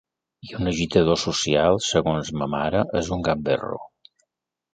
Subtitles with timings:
[0.45, 3.79] I un agitador social, segons ma mare, és un gamberro.